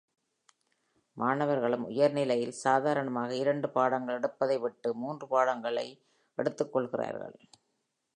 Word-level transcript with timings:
மாணவர்களும் 1.17 1.83
உயர்நிலையில், 1.83 2.53
சாதாரணமாக 2.65 3.35
இரண்டு 3.35 3.69
பாடங்கள் 3.69 4.17
எடுப்பதை 4.17 4.57
விட்டு 4.57 4.95
மூன்று 4.95 5.27
பாடங்களை 5.27 5.87
எடுத்துக்கொள்கிறார்கள். 6.37 7.37